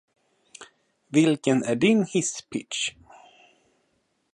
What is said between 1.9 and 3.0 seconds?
hisspitch?